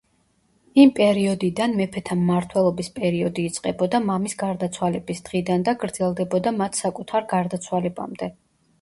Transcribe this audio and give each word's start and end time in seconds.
იმ 0.83 0.91
პერიოდიდან 0.99 1.75
მეფეთა 1.81 2.17
მმართველობის 2.21 2.89
პერიოდი 2.97 3.47
იწყებოდა 3.51 4.01
მამის 4.09 4.37
გარდაცვალების 4.43 5.25
დღიდან 5.31 5.71
და 5.71 5.79
გრძელდებოდა 5.87 6.59
მათ 6.61 6.85
საკუთარ 6.85 7.33
გარდაცვალებამდე. 7.39 8.37